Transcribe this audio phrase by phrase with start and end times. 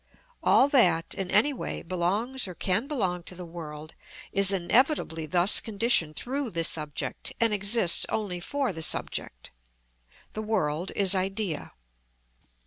[0.41, 3.93] All that in any way belongs or can belong to the world
[4.31, 9.51] is inevitably thus conditioned through the subject, and exists only for the subject.
[10.33, 11.73] The world is idea.